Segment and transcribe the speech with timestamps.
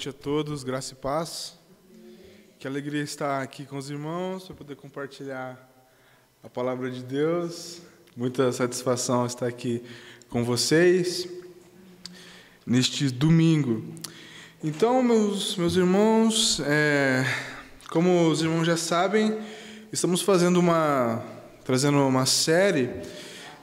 [0.00, 1.58] noite a todos, graça e paz.
[2.58, 5.58] Que alegria estar aqui com os irmãos para poder compartilhar
[6.42, 7.82] a palavra de Deus.
[8.16, 9.82] Muita satisfação estar aqui
[10.30, 11.28] com vocês
[12.64, 13.84] neste domingo.
[14.64, 17.22] Então, meus, meus irmãos, é,
[17.90, 19.38] como os irmãos já sabem,
[19.92, 21.22] estamos fazendo uma
[21.62, 22.88] trazendo uma série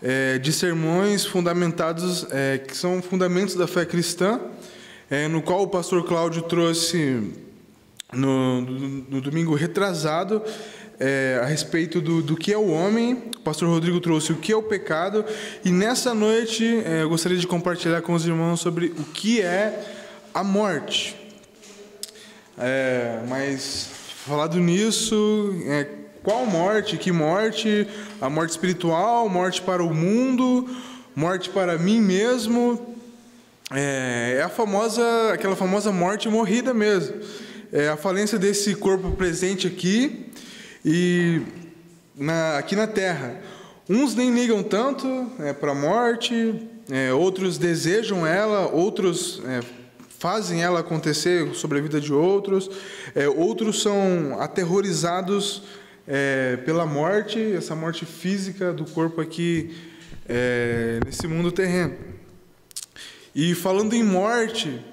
[0.04, 4.40] é, de sermões fundamentados é, que são fundamentos da fé cristã
[5.10, 7.34] é, no qual o pastor Cláudio trouxe
[8.14, 8.80] no, no,
[9.10, 10.42] no domingo retrasado
[11.00, 13.14] é, a respeito do, do que é o homem.
[13.38, 15.24] O pastor Rodrigo trouxe o que é o pecado.
[15.64, 19.86] E nessa noite é, eu gostaria de compartilhar com os irmãos sobre o que é
[20.34, 21.16] a morte.
[22.58, 23.90] É, mas
[24.26, 25.88] falado nisso, é,
[26.24, 26.98] qual morte?
[26.98, 27.88] Que morte?
[28.20, 30.68] A morte espiritual, morte para o mundo,
[31.16, 32.97] morte para mim mesmo.
[33.72, 37.16] É, é, a famosa, aquela famosa morte morrida mesmo.
[37.72, 40.28] É a falência desse corpo presente aqui
[40.86, 41.42] e
[42.16, 43.42] na, aqui na Terra.
[43.90, 49.60] Uns nem ligam tanto é, para a morte, é, outros desejam ela, outros é,
[50.18, 52.72] fazem ela acontecer sobre a vida de outros,
[53.14, 55.64] é, outros são aterrorizados
[56.08, 59.76] é, pela morte, essa morte física do corpo aqui
[60.28, 62.17] é, nesse mundo terreno.
[63.40, 64.84] E falando em morte,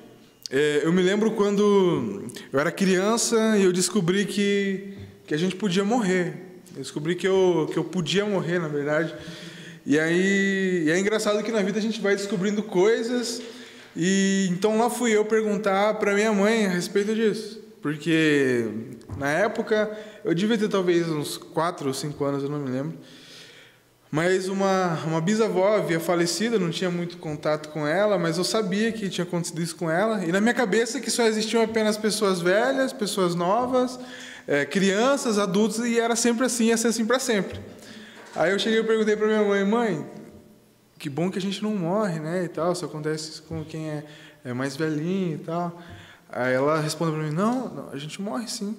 [0.51, 5.57] é, eu me lembro quando eu era criança e eu descobri que, que a gente
[5.57, 6.61] podia morrer.
[6.77, 9.15] Eu descobri que eu, que eu podia morrer, na verdade.
[9.87, 13.41] E aí e é engraçado que na vida a gente vai descobrindo coisas.
[13.97, 17.63] E então lá fui eu perguntar para minha mãe a respeito disso.
[17.81, 18.67] Porque
[19.17, 19.91] na época
[20.23, 22.99] eu devia ter talvez uns 4 ou 5 anos, eu não me lembro.
[24.15, 28.93] Mas uma, uma bisavó havia falecido, não tinha muito contato com ela, mas eu sabia
[28.93, 30.25] que tinha acontecido isso com ela.
[30.25, 33.99] E na minha cabeça que só existiam apenas pessoas velhas, pessoas novas,
[34.47, 37.59] é, crianças, adultos, e era sempre assim, ia ser assim para sempre.
[38.37, 40.07] Aí eu cheguei e perguntei para minha mãe, mãe,
[40.97, 44.05] que bom que a gente não morre, né, e tal, isso acontece com quem é,
[44.45, 45.83] é mais velhinho e tal.
[46.31, 48.77] Aí ela respondeu para mim, não, não, a gente morre sim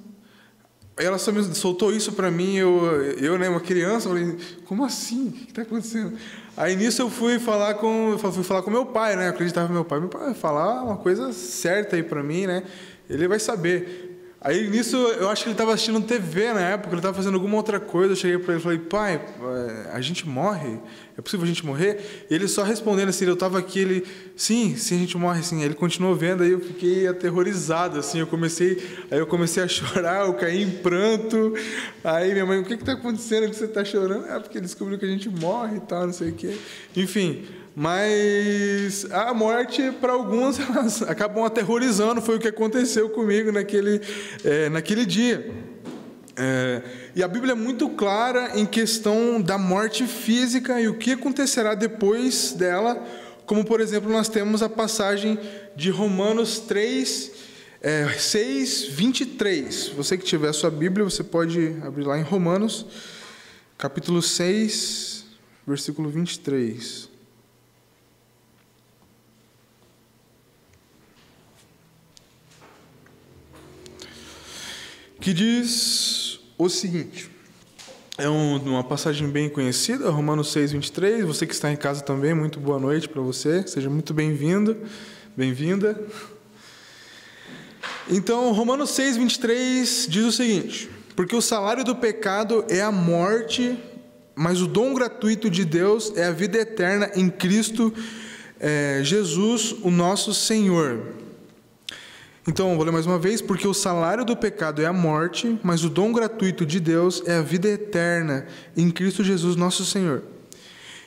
[0.97, 2.85] ela só me soltou isso para mim, eu,
[3.17, 5.28] eu, né, uma criança, falei, como assim?
[5.28, 6.17] O que está acontecendo?
[6.56, 9.25] Aí nisso eu fui falar com, fui falar com meu pai, né?
[9.25, 10.00] Eu acreditava no meu pai.
[10.00, 12.63] Meu pai vai falar uma coisa certa aí para mim, né?
[13.09, 14.14] Ele vai saber.
[14.45, 17.57] Aí nisso eu acho que ele estava assistindo TV na época, ele estava fazendo alguma
[17.57, 18.11] outra coisa.
[18.11, 20.78] Eu cheguei para ele e falei, pai, é, a gente morre?
[21.17, 22.28] É possível a gente morrer?
[22.29, 24.05] E ele só respondendo assim, eu estava aqui, ele,
[24.35, 25.61] sim, sim, a gente morre, sim.
[25.61, 29.66] Aí ele continuou vendo, aí eu fiquei aterrorizado, assim, eu comecei, aí eu comecei a
[29.67, 31.55] chorar, eu caí em pranto.
[32.03, 34.28] Aí minha mãe, o que está acontecendo que você está chorando?
[34.28, 36.55] É porque ele descobriu que a gente morre e tal, não sei o quê.
[36.95, 42.21] Enfim, mas a morte, para alguns, elas acabam aterrorizando.
[42.21, 43.99] Foi o que aconteceu comigo naquele,
[44.45, 45.53] é, naquele dia.
[46.37, 46.81] É,
[47.15, 51.75] e a Bíblia é muito clara em questão da morte física e o que acontecerá
[51.75, 53.01] depois dela,
[53.45, 55.39] como por exemplo, nós temos a passagem
[55.75, 57.31] de Romanos 3,
[57.81, 59.89] é, 6, 23.
[59.89, 62.85] Você que tiver a sua Bíblia, você pode abrir lá em Romanos,
[63.77, 65.25] capítulo 6,
[65.65, 67.14] versículo 23.
[75.25, 77.31] Que diz o seguinte.
[78.15, 81.25] É um, uma passagem bem conhecida, Romanos 6, 23.
[81.25, 83.67] Você que está em casa também, muito boa noite para você.
[83.67, 84.77] Seja muito bem-vindo,
[85.35, 85.99] bem-vinda.
[88.07, 93.75] Então, Romanos 6, 23 diz o seguinte: Porque o salário do pecado é a morte,
[94.35, 97.91] mas o dom gratuito de Deus é a vida eterna em Cristo
[98.59, 101.24] é, Jesus, o nosso Senhor.
[102.47, 105.83] Então, vou ler mais uma vez, porque o salário do pecado é a morte, mas
[105.83, 108.45] o dom gratuito de Deus é a vida eterna
[108.78, 110.22] em Cristo Jesus, nosso Senhor.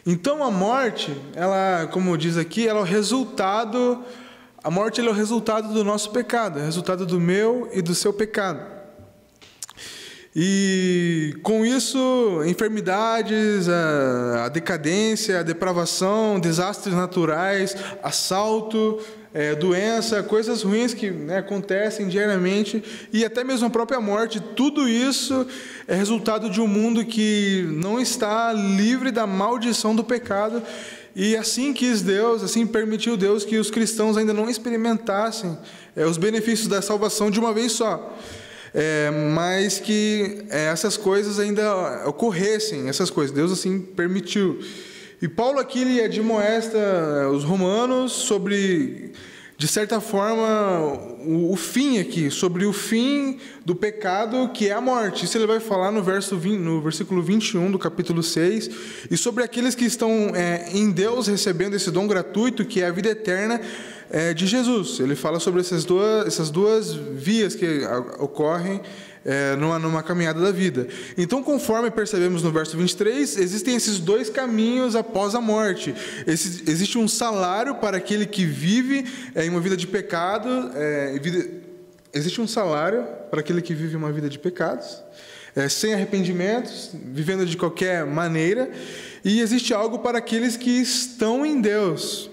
[0.05, 4.03] Então, a morte, ela, como diz aqui, ela é o resultado,
[4.65, 7.95] a morte é o resultado do nosso pecado, é o resultado do meu e do
[7.95, 8.79] seu pecado.
[10.35, 19.01] E com isso, enfermidades, a, a decadência, a depravação, desastres naturais, assalto,
[19.38, 22.82] é, doença, coisas ruins que né, acontecem diariamente
[23.12, 25.46] e até mesmo a própria morte, tudo isso
[25.87, 30.61] é resultado de um mundo que não está livre da maldição do pecado.
[31.14, 35.56] E assim quis Deus, assim permitiu Deus que os cristãos ainda não experimentassem
[35.94, 38.19] é, os benefícios da salvação de uma vez só.
[38.75, 44.58] É, mas que é, essas coisas ainda ocorressem, essas coisas, Deus assim permitiu.
[45.20, 46.79] E Paulo aqui ele admoesta
[47.32, 49.12] os romanos sobre
[49.59, 50.93] de certa forma,
[51.26, 55.25] o, o, fim aqui, sobre o fim do pecado, que é a morte.
[55.25, 58.70] Isso ele vai falar no, verso 20, no versículo 21 do capítulo 6.
[59.11, 62.93] E sobre aqueles que estão é, em Deus recebendo esse dom gratuito, que é a
[62.93, 63.61] vida eterna
[64.09, 65.00] é, de Jesus.
[65.00, 67.81] Ele fala sobre essas duas, essas duas vias que
[68.21, 68.81] ocorrem
[69.25, 70.88] é, numa, numa caminhada da vida.
[71.17, 75.94] Então, conforme percebemos no verso 23, existem esses dois caminhos após a morte.
[76.26, 79.05] Esse, existe um salário para aquele que vive
[79.35, 81.49] é, em uma vida de pecado, é, vida,
[82.12, 85.03] existe um salário para aquele que vive uma vida de pecados,
[85.55, 88.71] é, sem arrependimentos, vivendo de qualquer maneira,
[89.25, 92.31] e existe algo para aqueles que estão em Deus.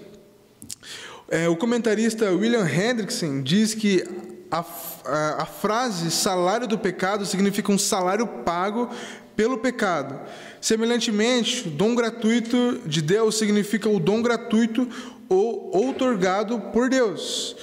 [1.28, 4.04] É, o comentarista William Hendrickson diz que
[4.58, 4.64] a,
[5.04, 8.90] a, a frase salário do pecado significa um salário pago
[9.36, 10.18] pelo pecado.
[10.60, 14.88] Semelhantemente, o dom gratuito de Deus significa o dom gratuito
[15.28, 17.56] ou outorgado por Deus.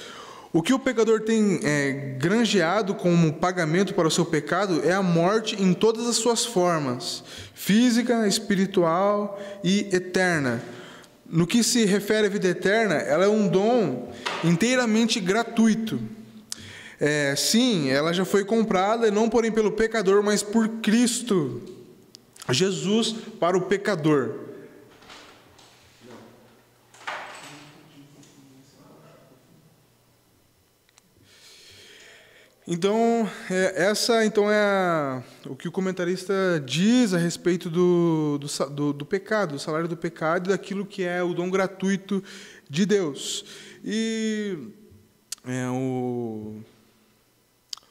[0.52, 5.02] O que o pecador tem é, granjeado como pagamento para o seu pecado é a
[5.02, 10.62] morte em todas as suas formas, física, espiritual e eterna.
[11.26, 14.12] No que se refere à vida eterna, ela é um dom
[14.44, 15.98] inteiramente gratuito.
[17.00, 21.62] É, sim, ela já foi comprada, não porém pelo pecador, mas por Cristo.
[22.50, 24.44] Jesus para o pecador.
[32.66, 36.32] Então, é, essa então é a, o que o comentarista
[36.64, 41.02] diz a respeito do, do, do, do pecado, do salário do pecado e daquilo que
[41.02, 42.24] é o dom gratuito
[42.68, 43.44] de Deus.
[43.84, 44.56] E
[45.46, 46.62] é, o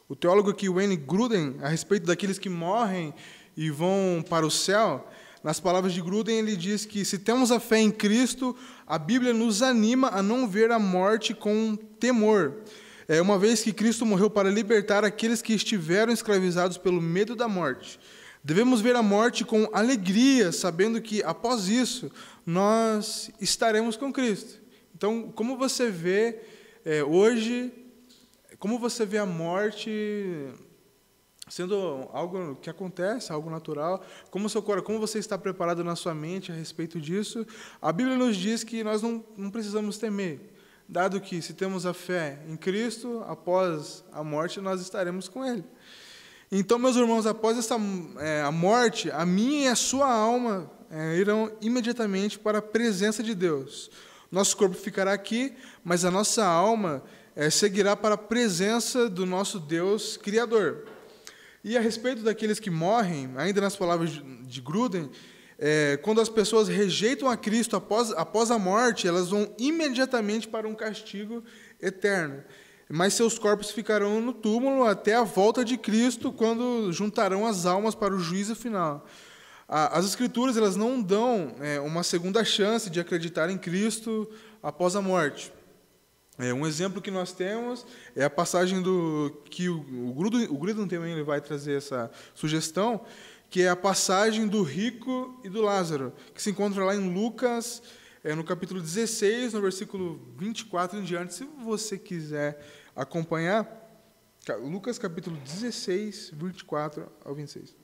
[0.08, 3.14] o teólogo aqui, Wayne Gruden, a respeito daqueles que morrem
[3.56, 5.08] e vão para o céu,
[5.44, 8.56] nas palavras de Gruden, ele diz que se temos a fé em Cristo,
[8.88, 12.64] a Bíblia nos anima a não ver a morte com temor.
[13.08, 17.48] É, uma vez que Cristo morreu para libertar aqueles que estiveram escravizados pelo medo da
[17.48, 18.00] morte.
[18.42, 22.12] Devemos ver a morte com alegria, sabendo que após isso
[22.46, 24.62] nós estaremos com Cristo.
[24.96, 26.40] Então, como você vê
[26.86, 27.72] é, hoje
[28.64, 29.92] como você vê a morte
[31.50, 31.76] sendo
[32.14, 34.02] algo que acontece, algo natural?
[34.32, 37.46] Como seu como você está preparado na sua mente a respeito disso?
[37.82, 40.54] A Bíblia nos diz que nós não, não precisamos temer,
[40.88, 45.66] dado que se temos a fé em Cristo, após a morte nós estaremos com Ele.
[46.50, 47.76] Então, meus irmãos, após essa
[48.18, 53.22] é, a morte, a minha e a sua alma é, irão imediatamente para a presença
[53.22, 53.92] de Deus.
[54.32, 57.04] Nosso corpo ficará aqui, mas a nossa alma
[57.36, 60.86] é, seguirá para a presença do nosso Deus Criador.
[61.64, 65.10] E a respeito daqueles que morrem, ainda nas palavras de Gruden,
[65.58, 70.68] é, quando as pessoas rejeitam a Cristo após, após a morte, elas vão imediatamente para
[70.68, 71.44] um castigo
[71.82, 72.44] eterno.
[72.90, 77.96] Mas seus corpos ficarão no túmulo até a volta de Cristo, quando juntarão as almas
[77.96, 79.08] para o juízo final.
[79.68, 84.30] As Escrituras elas não dão é, uma segunda chance de acreditar em Cristo
[84.62, 85.52] após a morte.
[86.40, 87.86] É, um exemplo que nós temos
[88.16, 93.06] é a passagem do que o, o Grudem também ele vai trazer essa sugestão,
[93.52, 97.84] que é a passagem do rico e do Lázaro, que se encontra lá em Lucas,
[98.24, 102.60] é, no capítulo 16, no versículo 24 em diante, se você quiser
[102.96, 103.82] acompanhar.
[104.60, 107.76] Lucas capítulo 16, 24 ao 26.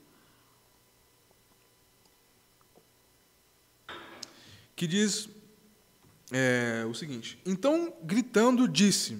[4.75, 5.29] Que diz
[6.31, 9.17] é, o seguinte: Então, gritando, disse: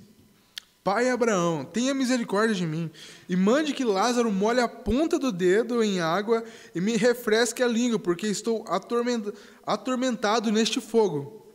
[0.84, 2.90] Pai Abraão, tenha misericórdia de mim,
[3.28, 7.68] e mande que Lázaro molhe a ponta do dedo em água e me refresque a
[7.68, 8.66] língua, porque estou
[9.66, 11.46] atormentado neste fogo.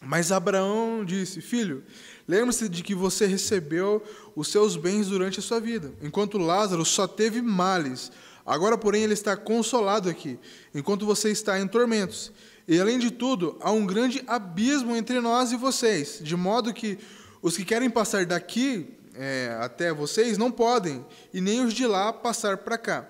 [0.00, 1.84] Mas Abraão disse: Filho,
[2.26, 4.02] lembre-se de que você recebeu
[4.36, 8.12] os seus bens durante a sua vida, enquanto Lázaro só teve males.
[8.46, 10.38] Agora, porém, ele está consolado aqui,
[10.74, 12.32] enquanto você está em tormentos.
[12.68, 16.98] E além de tudo, há um grande abismo entre nós e vocês, de modo que
[17.40, 22.12] os que querem passar daqui é, até vocês não podem, e nem os de lá
[22.12, 23.08] passar para cá.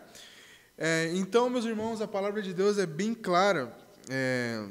[0.79, 3.77] É, então, meus irmãos, a palavra de Deus é bem clara
[4.09, 4.65] é,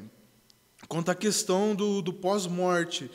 [0.87, 3.11] quanto à questão do, do pós-morte.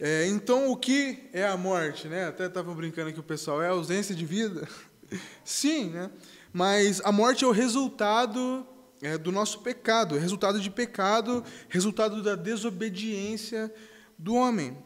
[0.00, 2.08] É, então, o que é a morte?
[2.08, 2.26] Né?
[2.26, 4.66] Até estava brincando aqui o pessoal, é a ausência de vida?
[5.44, 6.10] Sim, né?
[6.52, 8.66] mas a morte é o resultado
[9.04, 13.72] é, do nosso pecado, resultado de pecado, resultado da desobediência
[14.18, 14.76] do homem.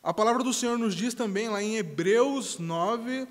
[0.00, 3.26] A palavra do Senhor nos diz também, lá em Hebreus 9,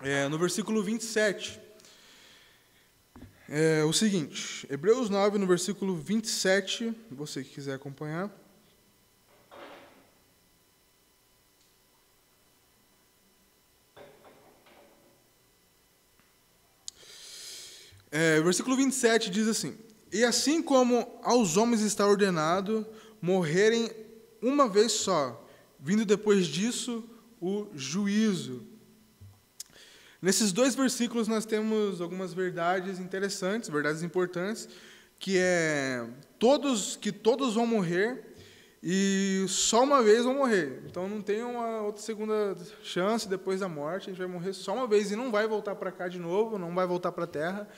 [0.00, 1.60] é, no versículo 27,
[3.48, 8.28] é, o seguinte: Hebreus 9, no versículo 27, você que quiser acompanhar.
[18.18, 19.76] É, versículo 27 diz assim:
[20.10, 22.86] E assim como aos homens está ordenado
[23.20, 23.90] morrerem
[24.40, 25.46] uma vez só,
[25.78, 27.04] vindo depois disso
[27.38, 28.62] o juízo.
[30.22, 34.66] Nesses dois versículos nós temos algumas verdades interessantes, verdades importantes,
[35.18, 36.02] que é
[36.38, 38.34] todos que todos vão morrer
[38.82, 40.82] e só uma vez vão morrer.
[40.86, 44.72] Então não tem uma outra segunda chance depois da morte, a gente vai morrer só
[44.72, 47.26] uma vez e não vai voltar para cá de novo, não vai voltar para a
[47.26, 47.68] terra.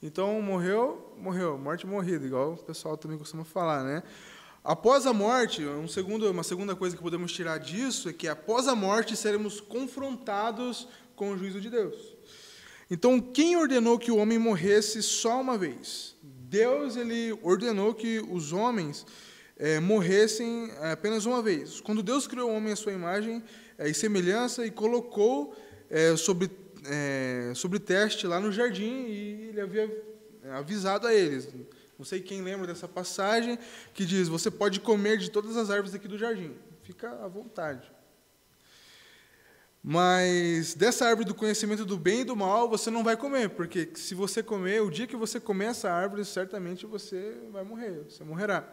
[0.00, 4.02] Então morreu, morreu, morte morrida, igual o pessoal também costuma falar, né?
[4.62, 8.68] Após a morte, um segundo, uma segunda coisa que podemos tirar disso é que após
[8.68, 11.96] a morte seremos confrontados com o juízo de Deus.
[12.90, 16.14] Então, quem ordenou que o homem morresse só uma vez?
[16.22, 19.04] Deus ele ordenou que os homens
[19.56, 21.80] é, morressem apenas uma vez.
[21.80, 23.42] Quando Deus criou o homem à sua imagem
[23.76, 25.54] é, e semelhança e colocou
[25.90, 26.50] é, sobre,
[27.54, 30.04] sobre teste lá no jardim e ele havia
[30.52, 31.48] avisado a eles.
[31.98, 33.58] Não sei quem lembra dessa passagem
[33.92, 37.90] que diz: Você pode comer de todas as árvores aqui do jardim, fica à vontade.
[39.82, 43.88] Mas dessa árvore do conhecimento do bem e do mal você não vai comer, porque
[43.94, 48.22] se você comer, o dia que você comer essa árvore, certamente você vai morrer, você
[48.22, 48.68] morrerá.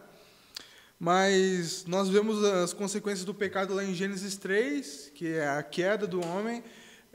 [0.98, 6.06] Mas nós vemos as consequências do pecado lá em Gênesis 3, que é a queda
[6.06, 6.62] do homem.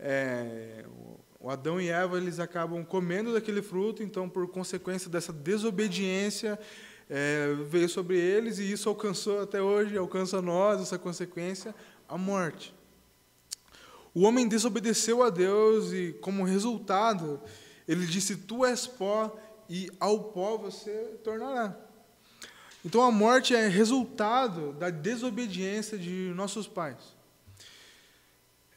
[0.03, 0.83] É,
[1.39, 6.59] o Adão e Eva eles acabam comendo daquele fruto, então, por consequência dessa desobediência,
[7.07, 11.75] é, veio sobre eles e isso alcançou até hoje, alcança nós essa consequência,
[12.09, 12.73] a morte.
[14.13, 17.39] O homem desobedeceu a Deus e, como resultado,
[17.87, 19.39] ele disse: Tu és pó
[19.69, 20.91] e ao pó você
[21.23, 21.77] tornará.
[22.83, 27.20] Então a morte é resultado da desobediência de nossos pais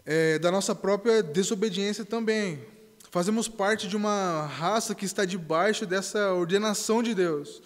[0.04, 2.64] é, da nossa própria desobediência também.
[3.10, 7.62] Fazemos parte de uma raça que está debaixo dessa ordenação de Deus.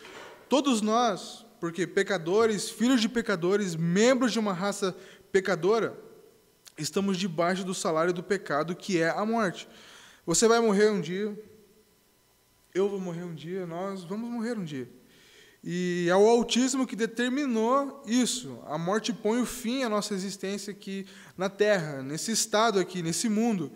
[0.49, 4.95] Todos nós, porque pecadores, filhos de pecadores, membros de uma raça
[5.33, 5.99] pecadora,
[6.77, 9.69] estamos debaixo do salário do pecado, que é a morte.
[10.27, 11.35] Você vai morrer um dia,
[12.75, 14.89] eu vou morrer um dia, nós vamos morrer um dia.
[15.63, 18.61] E é o autismo que determinou isso.
[18.67, 23.29] A morte põe o fim à nossa existência aqui na Terra, nesse estado aqui, nesse
[23.29, 23.73] mundo.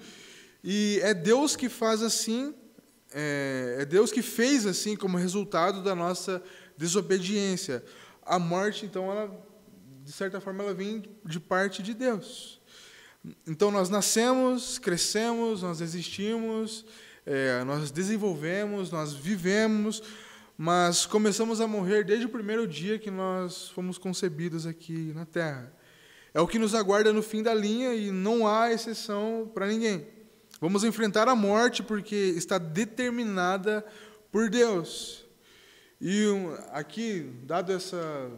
[0.63, 2.55] E é Deus que faz assim,
[3.13, 6.43] é, é Deus que fez assim como resultado da nossa
[6.77, 7.85] desobediência.
[8.25, 9.45] A morte, então, ela,
[10.05, 12.61] de certa forma, ela vem de parte de Deus.
[13.47, 16.85] Então, nós nascemos, crescemos, nós existimos,
[17.27, 20.03] é, nós desenvolvemos, nós vivemos
[20.57, 25.73] mas começamos a morrer desde o primeiro dia que nós fomos concebidos aqui na Terra.
[26.35, 30.07] É o que nos aguarda no fim da linha e não há exceção para ninguém.
[30.61, 33.85] Vamos enfrentar a morte porque está determinada
[34.31, 35.25] por Deus.
[36.01, 36.25] E
[36.73, 38.31] aqui, dado essa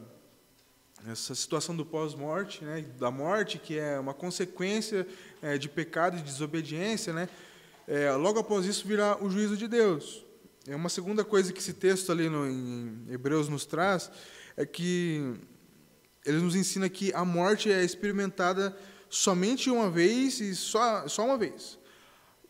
[1.10, 5.06] essa situação do pós-morte, né, da morte, que é uma consequência
[5.42, 7.28] é, de pecado e de desobediência, né,
[7.86, 10.23] é, logo após isso virá o juízo de Deus.
[10.66, 14.10] É uma segunda coisa que esse texto ali no, em Hebreus nos traz
[14.56, 15.34] é que
[16.24, 18.74] ele nos ensina que a morte é experimentada
[19.10, 21.78] somente uma vez e só, só uma vez.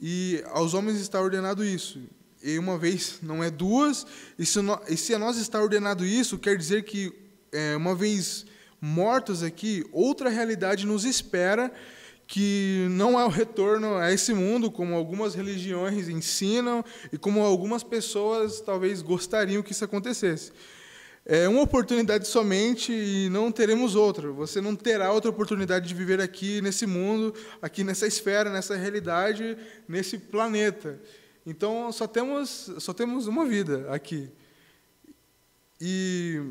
[0.00, 2.00] E aos homens está ordenado isso.
[2.40, 4.06] E uma vez não é duas.
[4.38, 7.12] E se, no, e se a nós está ordenado isso, quer dizer que
[7.50, 8.46] é, uma vez
[8.80, 11.72] mortos aqui, outra realidade nos espera
[12.34, 17.84] que não é o retorno a esse mundo, como algumas religiões ensinam e como algumas
[17.84, 20.50] pessoas talvez gostariam que isso acontecesse.
[21.24, 24.32] É uma oportunidade somente e não teremos outra.
[24.32, 29.56] Você não terá outra oportunidade de viver aqui nesse mundo, aqui nessa esfera, nessa realidade,
[29.86, 31.00] nesse planeta.
[31.46, 34.28] Então só temos só temos uma vida aqui.
[35.80, 36.42] E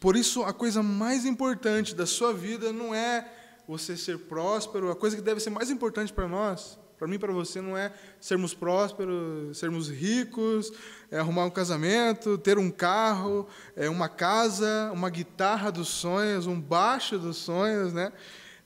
[0.00, 3.30] por isso a coisa mais importante da sua vida não é
[3.68, 7.18] você ser próspero, a coisa que deve ser mais importante para nós, para mim e
[7.18, 10.72] para você, não é sermos prósperos, sermos ricos,
[11.10, 13.46] é arrumar um casamento, ter um carro,
[13.76, 18.10] é uma casa, uma guitarra dos sonhos, um baixo dos sonhos, né?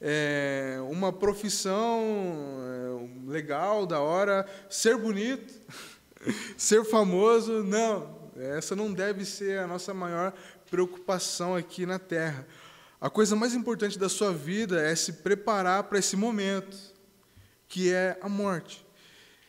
[0.01, 2.01] É, uma profissão
[3.27, 5.53] é, legal, da hora, ser bonito,
[6.57, 8.23] ser famoso, não.
[8.37, 10.33] Essa não deve ser a nossa maior
[10.71, 12.47] preocupação aqui na Terra.
[13.03, 16.79] A coisa mais importante da sua vida é se preparar para esse momento,
[17.67, 18.87] que é a morte,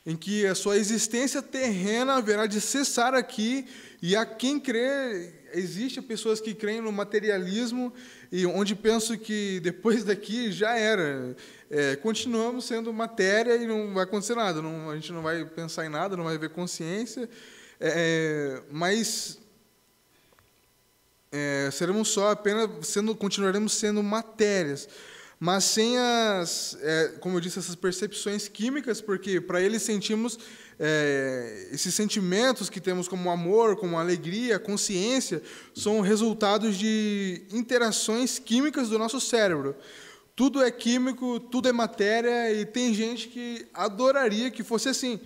[0.03, 3.67] em que a sua existência terrena haverá de cessar aqui,
[4.01, 7.93] e a quem crê, existe pessoas que creem no materialismo,
[8.31, 11.35] e onde pensam que depois daqui já era.
[11.69, 15.85] É, continuamos sendo matéria e não vai acontecer nada, não, a gente não vai pensar
[15.85, 17.29] em nada, não vai ver consciência.
[17.79, 19.37] É, mas
[21.35, 24.87] é, seremos só apenas sendo, continuaremos sendo matérias,
[25.39, 30.37] mas sem as, é, como eu disse, essas percepções químicas, porque para eles sentimos
[30.79, 35.41] é, esses sentimentos que temos como amor, como alegria, consciência,
[35.73, 39.75] são resultados de interações químicas do nosso cérebro.
[40.35, 45.19] Tudo é químico, tudo é matéria, e tem gente que adoraria que fosse assim,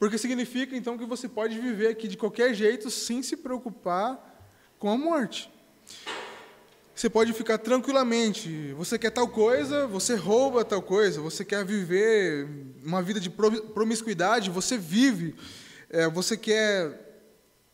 [0.00, 4.33] porque significa então que você pode viver aqui de qualquer jeito sem se preocupar
[4.84, 5.50] com a morte.
[6.94, 8.74] Você pode ficar tranquilamente.
[8.74, 11.22] Você quer tal coisa, você rouba tal coisa.
[11.22, 12.46] Você quer viver
[12.84, 15.36] uma vida de promiscuidade, você vive.
[15.88, 17.00] É, você quer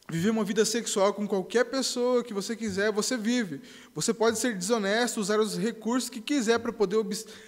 [0.09, 3.61] viver uma vida sexual com qualquer pessoa que você quiser, você vive.
[3.93, 7.05] Você pode ser desonesto, usar os recursos que quiser para poder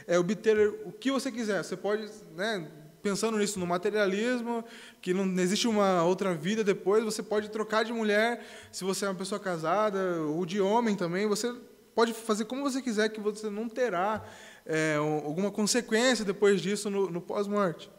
[0.08, 1.62] é, obter o que você quiser.
[1.62, 2.68] Você pode, né,
[3.02, 4.64] pensando nisso, no materialismo,
[5.00, 9.08] que não existe uma outra vida depois, você pode trocar de mulher se você é
[9.08, 11.52] uma pessoa casada, ou de homem também, você
[11.94, 14.24] pode fazer como você quiser, que você não terá
[14.64, 17.90] é, alguma consequência depois disso no, no pós-morte.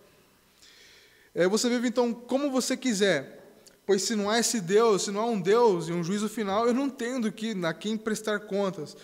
[1.36, 5.22] É, você vive então como você quiser, pois se não há esse Deus, se não
[5.22, 8.40] há um Deus e um juízo final, eu não tenho do que, a quem prestar
[8.42, 8.96] contas.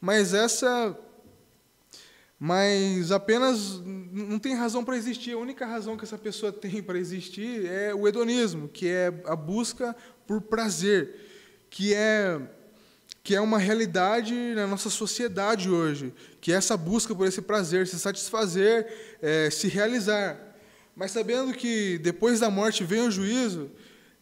[0.00, 0.96] Mas essa
[2.38, 5.32] mas apenas não tem razão para existir.
[5.32, 9.34] A única razão que essa pessoa tem para existir é o hedonismo, que é a
[9.34, 11.14] busca por prazer,
[11.70, 12.40] que é
[13.22, 17.88] que é uma realidade na nossa sociedade hoje, que é essa busca por esse prazer,
[17.88, 18.86] se satisfazer,
[19.20, 20.38] é, se realizar.
[20.94, 23.68] Mas sabendo que depois da morte vem o juízo,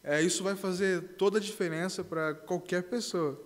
[0.03, 3.39] é, isso vai fazer toda a diferença para qualquer pessoa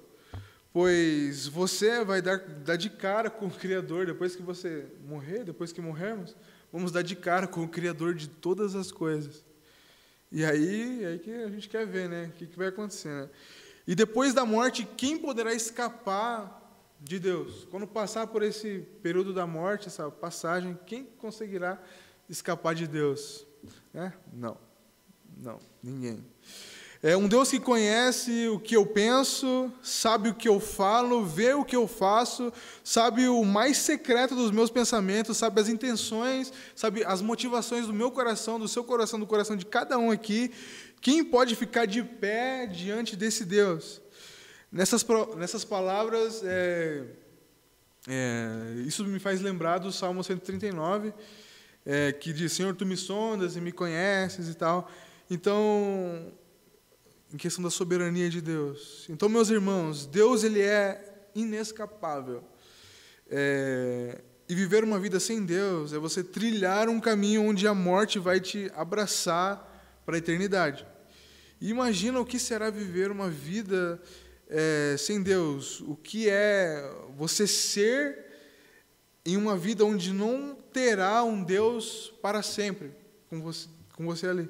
[0.72, 5.72] pois você vai dar, dar de cara com o Criador depois que você morrer, depois
[5.72, 6.36] que morrermos,
[6.72, 9.46] vamos dar de cara com o Criador de todas as coisas.
[10.32, 12.25] E aí, aí que a gente quer ver, né?
[12.25, 13.29] O que, que vai acontecer, né?
[13.88, 16.58] E depois da morte, quem poderá escapar
[17.00, 17.66] de Deus?
[17.72, 21.82] Quando passar por esse período da morte, essa passagem, quem conseguirá
[22.29, 23.48] escapar de Deus?
[23.94, 24.12] É?
[24.32, 24.55] Não,
[25.36, 26.24] não, ninguém.
[27.01, 31.53] É um Deus que conhece o que eu penso, sabe o que eu falo, vê
[31.53, 32.51] o que eu faço,
[32.83, 38.12] sabe o mais secreto dos meus pensamentos, sabe as intenções, sabe as motivações do meu
[38.12, 40.51] coração, do seu coração, do coração de cada um aqui.
[41.00, 44.01] Quem pode ficar de pé diante desse Deus?
[44.70, 45.05] Nessas,
[45.38, 47.05] nessas palavras, é,
[48.09, 51.14] é, isso me faz lembrar do Salmo 139,
[51.85, 54.92] é, que diz: Senhor, tu me sondas e me conheces e tal.
[55.31, 56.29] Então,
[57.33, 59.05] em questão da soberania de Deus.
[59.09, 62.44] Então, meus irmãos, Deus ele é inescapável.
[63.29, 68.18] É, e viver uma vida sem Deus é você trilhar um caminho onde a morte
[68.18, 70.87] vai te abraçar para a eternidade.
[71.61, 74.01] E imagina o que será viver uma vida
[74.50, 75.81] é, sem Deus.
[75.81, 78.25] O que é você ser
[79.24, 82.92] em uma vida onde não terá um Deus para sempre
[83.29, 84.50] com você, com você ali.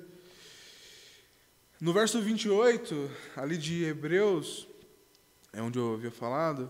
[1.81, 4.67] No verso 28, ali de Hebreus,
[5.53, 6.69] é onde eu havia falado,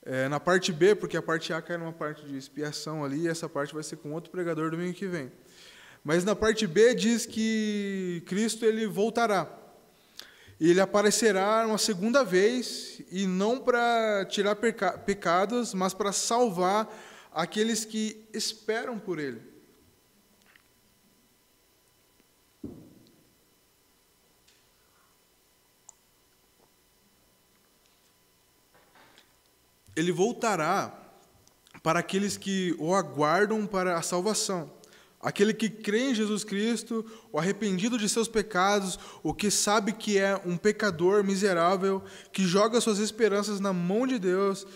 [0.00, 3.28] é, na parte B, porque a parte A cai numa parte de expiação ali, e
[3.28, 5.32] essa parte vai ser com outro pregador domingo que vem.
[6.04, 9.52] Mas na parte B diz que Cristo ele voltará.
[10.60, 16.88] E ele aparecerá uma segunda vez, e não para tirar pecados, mas para salvar
[17.32, 19.51] aqueles que esperam por ele.
[29.96, 30.98] Ele voltará
[31.82, 34.70] para aqueles que o aguardam para a salvação.
[35.20, 40.18] Aquele que crê em Jesus Cristo, o arrependido de seus pecados, o que sabe que
[40.18, 42.02] é um pecador miserável,
[42.32, 44.66] que joga suas esperanças na mão de Deus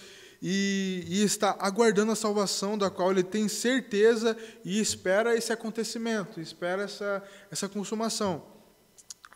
[0.41, 6.41] e, e, está aguardando a salvação da qual ele tem certeza e espera esse acontecimento,
[6.41, 8.45] espera essa, essa consumação.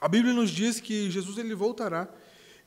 [0.01, 2.09] A Bíblia nos diz que Jesus ele voltará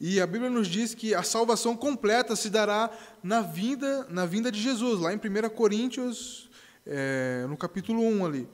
[0.06, 2.92] e a Bíblia nos diz que a salvação completa se dará
[3.24, 6.50] na vinda, na vinda de Jesus, lá em 1 Coríntios,
[6.86, 8.50] é, no capítulo 1 ali.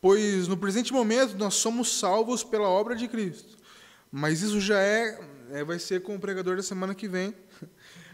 [0.00, 3.58] Pois no presente momento nós somos salvos pela obra de Cristo.
[4.10, 5.20] Mas isso já é,
[5.50, 7.34] é vai ser com o pregador da semana que vem.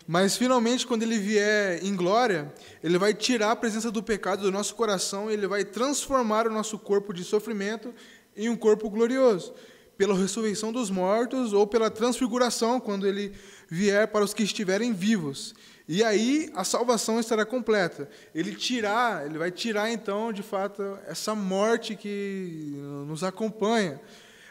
[0.04, 4.50] Mas finalmente, quando ele vier em glória, ele vai tirar a presença do pecado do
[4.50, 7.94] nosso coração, ele vai transformar o nosso corpo de sofrimento
[8.36, 9.54] em um corpo glorioso
[9.96, 13.32] pela ressurreição dos mortos ou pela transfiguração, quando ele
[13.68, 15.54] vier para os que estiverem vivos.
[15.86, 18.08] E aí a salvação estará completa.
[18.34, 22.74] Ele tirar, ele vai tirar então, de fato, essa morte que
[23.06, 24.00] nos acompanha.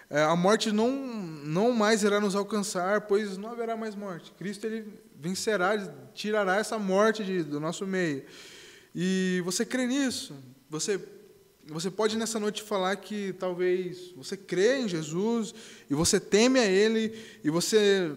[0.10, 4.32] é, a morte não, não mais irá nos alcançar, pois não haverá mais morte.
[4.38, 4.86] Cristo ele
[5.20, 5.76] vencerá,
[6.14, 8.24] tirará essa morte de, do nosso meio.
[8.94, 10.36] E você crê nisso?
[10.70, 11.00] Você
[11.68, 15.54] você pode nessa noite falar que talvez você crê em Jesus
[15.90, 18.16] e você teme a Ele e você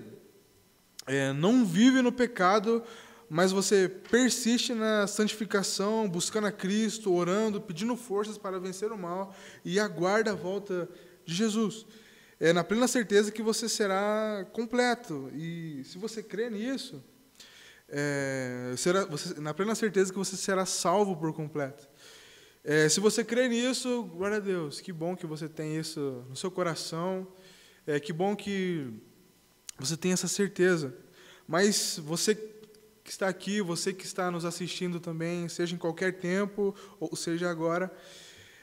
[1.06, 2.82] é, não vive no pecado,
[3.28, 9.34] mas você persiste na santificação, buscando a Cristo, orando, pedindo forças para vencer o mal
[9.64, 10.88] e aguarda a volta
[11.24, 11.86] de Jesus.
[12.38, 15.30] É na plena certeza que você será completo.
[15.34, 17.02] E se você crê nisso,
[17.88, 21.88] é, será, você, na plena certeza que você será salvo por completo.
[22.68, 24.80] É, se você crê nisso, glória a Deus.
[24.80, 27.24] Que bom que você tem isso no seu coração.
[27.86, 28.92] É, que bom que
[29.78, 30.92] você tem essa certeza.
[31.46, 36.74] Mas você que está aqui, você que está nos assistindo também, seja em qualquer tempo,
[36.98, 37.88] ou seja agora,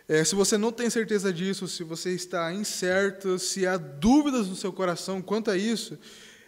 [0.05, 4.55] é, se você não tem certeza disso, se você está incerto, se há dúvidas no
[4.57, 5.97] seu coração quanto a isso,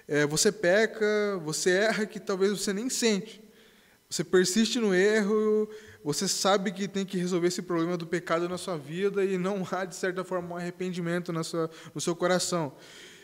[0.10, 3.41] é, você peca, você erra que talvez você nem sente.
[4.10, 5.70] Você persiste no erro,
[6.06, 9.68] você sabe que tem que resolver esse problema do pecado na sua vida e não
[9.72, 12.74] há, de certa forma, um arrependimento na sua, no seu coração.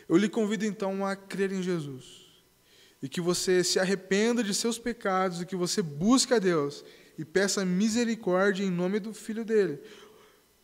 [0.08, 2.22] Eu lhe convido, então, a crer em Jesus.
[3.00, 6.84] E que você se arrependa de seus pecados e que você busque a Deus
[7.16, 9.80] e peça misericórdia em nome do Filho dele.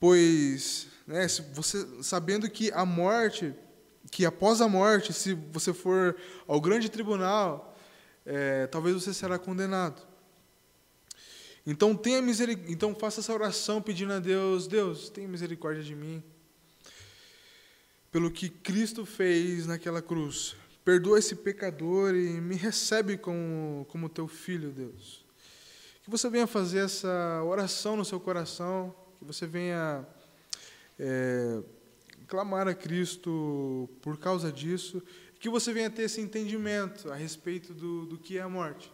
[0.01, 3.55] Pois, né, você, sabendo que a morte,
[4.11, 6.17] que após a morte, se você for
[6.49, 7.79] ao grande tribunal,
[8.27, 10.09] é, talvez você será condenado.
[11.67, 12.71] Então tenha miseric...
[12.73, 16.23] então faça essa oração pedindo a Deus, Deus, tenha misericórdia de mim.
[18.11, 20.57] Pelo que Cristo fez naquela cruz.
[20.85, 25.25] Perdoa esse pecador e me recebe como, como teu filho, Deus.
[26.03, 30.07] Que você venha fazer essa oração no seu coração, que você venha
[30.99, 31.63] é,
[32.27, 35.03] clamar a Cristo por causa disso,
[35.39, 38.91] que você venha ter esse entendimento a respeito do, do que é a morte.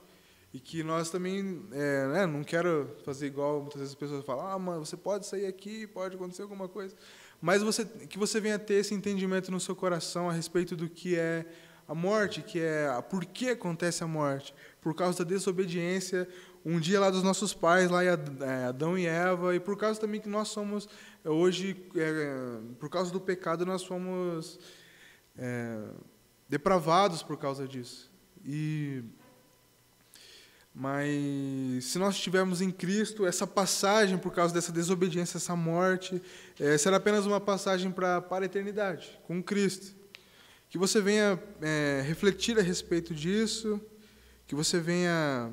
[0.54, 4.46] E que nós também, é, né, não quero fazer igual muitas vezes as pessoas falam,
[4.46, 6.94] ah, mano, você pode sair aqui, pode acontecer alguma coisa.
[7.40, 11.16] Mas você, que você venha ter esse entendimento no seu coração a respeito do que
[11.16, 11.44] é
[11.88, 14.54] a morte, que é a, por que acontece a morte.
[14.80, 16.28] Por causa da desobediência,
[16.64, 18.10] um dia lá dos nossos pais, lá é,
[18.68, 20.88] Adão e Eva, e por causa também que nós somos,
[21.24, 24.60] é, hoje, é, por causa do pecado, nós somos
[25.36, 25.80] é,
[26.48, 28.08] depravados por causa disso.
[28.44, 29.02] E
[30.74, 36.20] mas se nós estivermos em Cristo, essa passagem, por causa dessa desobediência, essa morte,
[36.58, 39.94] é, será apenas uma passagem para, para a eternidade, com Cristo.
[40.68, 43.80] Que você venha é, refletir a respeito disso,
[44.48, 45.52] que você venha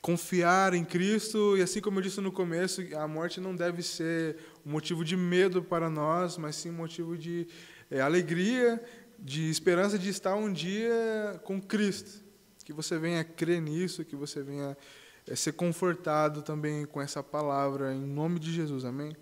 [0.00, 4.36] confiar em Cristo, e assim como eu disse no começo, a morte não deve ser
[4.64, 7.48] um motivo de medo para nós, mas sim um motivo de
[7.90, 8.80] é, alegria,
[9.18, 12.25] de esperança de estar um dia com Cristo.
[12.66, 14.76] Que você venha crer nisso, que você venha
[15.24, 19.16] é, ser confortado também com essa palavra, em nome de Jesus, amém?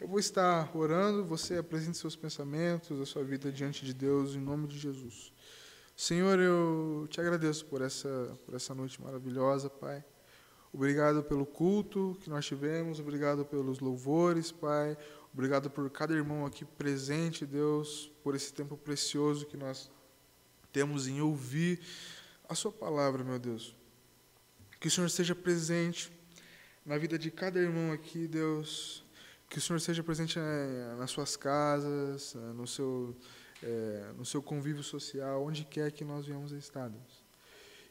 [0.00, 4.40] Eu vou estar orando, você apresente seus pensamentos, a sua vida diante de Deus, em
[4.40, 5.32] nome de Jesus.
[5.96, 10.04] Senhor, eu te agradeço por essa, por essa noite maravilhosa, Pai.
[10.72, 14.98] Obrigado pelo culto que nós tivemos, obrigado pelos louvores, Pai.
[15.32, 19.88] Obrigado por cada irmão aqui presente, Deus, por esse tempo precioso que nós
[20.72, 21.80] temos em ouvir
[22.48, 23.76] a Sua palavra, meu Deus.
[24.80, 26.10] Que o Senhor esteja presente
[26.84, 29.04] na vida de cada irmão aqui, Deus.
[29.50, 33.14] Que o Senhor esteja presente eh, nas suas casas, eh, no seu,
[33.62, 37.26] é, no seu convívio social, onde quer que nós venhamos a estar, Deus.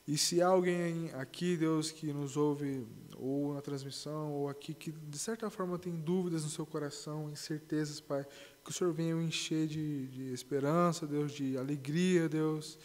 [0.07, 5.17] E se alguém aqui, Deus, que nos ouve, ou na transmissão, ou aqui, que de
[5.17, 8.25] certa forma tem dúvidas no seu coração, incertezas, Pai,
[8.63, 12.79] que o Senhor venha o encher de, de esperança, Deus, de alegria, Deus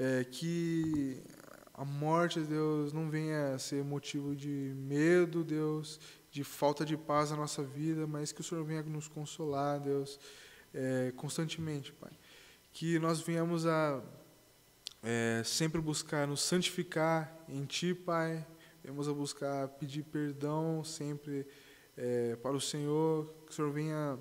[0.00, 1.22] é, que
[1.74, 7.30] a morte, Deus, não venha a ser motivo de medo, Deus, de falta de paz
[7.30, 10.18] na nossa vida, mas que o Senhor venha nos consolar, Deus,
[10.72, 12.12] é, constantemente, Pai.
[12.72, 14.02] Que nós venhamos a
[15.02, 18.46] é, sempre buscar nos santificar em Ti, Pai.
[18.82, 21.46] Venhamos a buscar pedir perdão sempre
[21.94, 23.26] é, para o Senhor.
[23.44, 24.18] Que o Senhor venha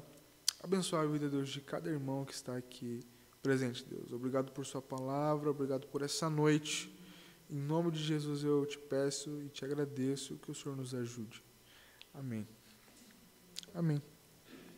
[0.62, 3.00] abençoar a vida, Deus, de cada irmão que está aqui
[3.50, 4.12] presente, Deus.
[4.12, 6.96] Obrigado por Sua palavra, obrigado por essa noite.
[7.50, 11.44] Em nome de Jesus eu te peço e te agradeço que o Senhor nos ajude.
[12.14, 12.48] Amém.
[13.74, 14.00] Amém.